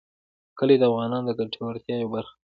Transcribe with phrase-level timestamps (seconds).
[0.57, 2.39] کلي د افغانانو د ګټورتیا یوه برخه ده.